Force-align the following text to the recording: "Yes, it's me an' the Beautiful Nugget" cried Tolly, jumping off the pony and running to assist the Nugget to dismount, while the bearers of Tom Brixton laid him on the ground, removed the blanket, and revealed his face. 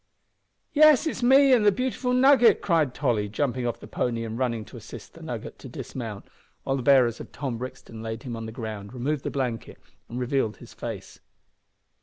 "Yes, 0.73 1.05
it's 1.05 1.21
me 1.21 1.53
an' 1.53 1.61
the 1.61 1.71
Beautiful 1.71 2.11
Nugget" 2.11 2.59
cried 2.59 2.95
Tolly, 2.95 3.29
jumping 3.29 3.67
off 3.67 3.79
the 3.79 3.85
pony 3.85 4.23
and 4.25 4.35
running 4.35 4.65
to 4.65 4.75
assist 4.77 5.13
the 5.13 5.21
Nugget 5.21 5.59
to 5.59 5.69
dismount, 5.69 6.25
while 6.63 6.75
the 6.75 6.81
bearers 6.81 7.19
of 7.19 7.31
Tom 7.31 7.59
Brixton 7.59 8.01
laid 8.01 8.23
him 8.23 8.35
on 8.35 8.47
the 8.47 8.51
ground, 8.51 8.95
removed 8.95 9.23
the 9.23 9.29
blanket, 9.29 9.77
and 10.09 10.19
revealed 10.19 10.57
his 10.57 10.73
face. 10.73 11.19